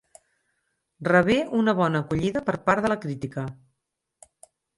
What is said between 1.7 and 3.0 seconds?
bona acollida per part de la